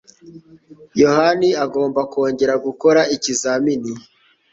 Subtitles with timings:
[1.01, 3.91] Yohani agomba kongera gukora ikizamini.